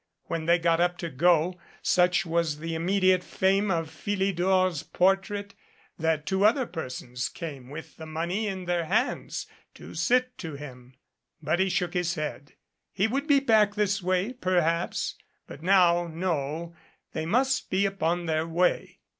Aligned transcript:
When 0.23 0.47
they 0.47 0.57
got 0.57 0.79
up 0.79 0.97
to 0.97 1.11
go, 1.11 1.59
such 1.83 2.25
was 2.25 2.57
the 2.57 2.73
im 2.73 2.87
mediate 2.87 3.23
fame 3.23 3.69
of 3.69 3.87
Philidor's 3.91 4.81
portrait, 4.81 5.53
that 5.99 6.25
two 6.25 6.43
other 6.43 6.65
persons 6.65 7.29
came 7.29 7.69
with 7.69 7.97
the 7.97 8.07
money 8.07 8.47
in 8.47 8.65
their 8.65 8.85
hands 8.85 9.45
to 9.75 9.93
sit 9.93 10.39
to 10.39 10.55
him. 10.55 10.95
But 11.39 11.59
he 11.59 11.69
shook 11.69 11.93
his 11.93 12.15
head. 12.15 12.53
He 12.91 13.05
would 13.05 13.27
be 13.27 13.39
back 13.39 13.75
this 13.75 14.01
way, 14.01 14.33
perhaps 14.33 15.13
but 15.45 15.61
now 15.61 16.07
no 16.07 16.75
they 17.13 17.27
must 17.27 17.69
be 17.69 17.85
upon 17.85 18.25
their 18.25 18.47
way. 18.47 19.01